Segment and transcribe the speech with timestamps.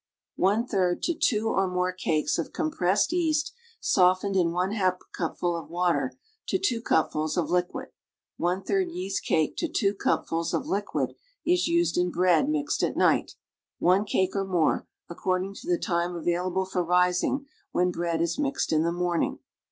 [0.39, 6.17] ,'3 to 2 or more cakes of compressed yeast softened in yi cupful of water
[6.47, 7.89] to i cupfuls of liquid
[8.41, 11.13] ('3 yeast cake to 2 cupfuls of liquid
[11.45, 13.35] is used in bread mixed at night,
[13.77, 18.73] 1 cake or more, according to the time available for rising when bread is mixed
[18.73, 19.37] in the morning.